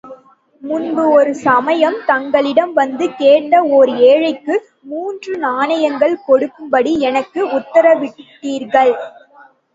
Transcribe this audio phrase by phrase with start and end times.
[0.61, 4.55] முன்பு ஒரு சமயம், தங்களிடம் வந்து கேட்ட ஓர் ஏழைக்கு,
[4.83, 8.93] மூன்று நாணயங்கள் கொடுக்கும்படி எனக்கு உத்தரவிட்டீர்கள்.